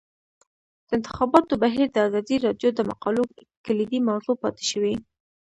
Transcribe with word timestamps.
د 0.87 0.89
انتخاباتو 0.97 1.53
بهیر 1.63 1.87
د 1.91 1.97
ازادي 2.07 2.35
راډیو 2.45 2.69
د 2.73 2.79
مقالو 2.89 3.23
کلیدي 3.65 3.99
موضوع 4.09 4.35
پاتې 4.43 4.63
شوی. 4.71 4.95